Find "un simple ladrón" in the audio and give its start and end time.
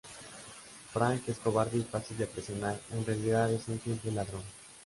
3.67-4.41